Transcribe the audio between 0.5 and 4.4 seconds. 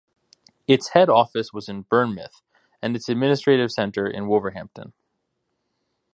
Its head office was in Bournemouth and its administration centre in